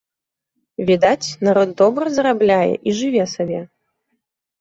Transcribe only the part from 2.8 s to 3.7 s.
і жыве сабе.